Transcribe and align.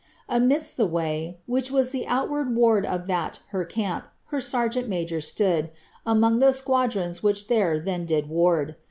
Amidst 0.27 0.77
the 0.77 0.87
way, 0.87 1.37
which 1.45 1.69
was 1.69 1.91
the 1.91 2.07
outward 2.07 2.55
ward 2.55 2.87
Of 2.87 3.05
that, 3.05 3.37
her 3.49 3.63
cam]), 3.63 4.01
her 4.29 4.41
sergeant 4.41 4.89
major 4.89 5.21
stood, 5.21 5.69
Among 6.07 6.39
those 6.39 6.57
squadrons 6.57 7.21
which 7.21 7.47
there 7.49 7.79
then 7.79 8.07
did 8.07 8.27
ward. 8.27 8.77